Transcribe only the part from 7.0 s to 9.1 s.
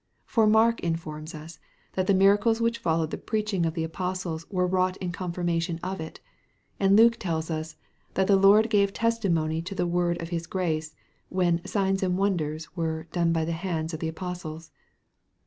tells us, that "the Lord gave